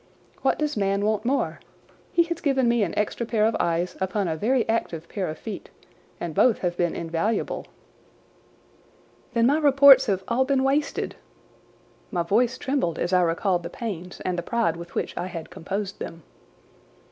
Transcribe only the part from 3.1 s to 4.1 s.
pair of eyes